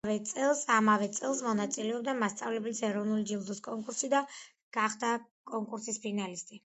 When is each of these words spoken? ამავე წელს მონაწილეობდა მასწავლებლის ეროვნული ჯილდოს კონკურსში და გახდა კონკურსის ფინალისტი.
ამავე 0.75 1.09
წელს 1.17 1.43
მონაწილეობდა 1.47 2.15
მასწავლებლის 2.23 2.81
ეროვნული 2.89 3.27
ჯილდოს 3.33 3.61
კონკურსში 3.69 4.11
და 4.15 4.23
გახდა 4.79 5.13
კონკურსის 5.53 6.03
ფინალისტი. 6.09 6.59